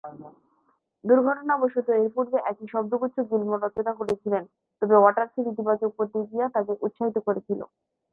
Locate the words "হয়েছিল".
7.37-7.61